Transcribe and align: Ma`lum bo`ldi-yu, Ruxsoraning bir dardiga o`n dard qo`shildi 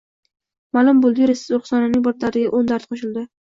Ma`lum 0.77 1.01
bo`ldi-yu, 1.03 1.27
Ruxsoraning 1.33 2.01
bir 2.09 2.17
dardiga 2.25 2.59
o`n 2.63 2.73
dard 2.75 2.89
qo`shildi 2.95 3.27